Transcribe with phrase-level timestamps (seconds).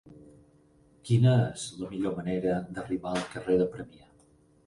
[1.09, 4.09] Quina és la millor manera d'arribar al carrer de Premià?